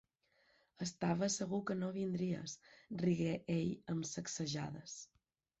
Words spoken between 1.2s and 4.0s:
segur que no vindries," rigué ell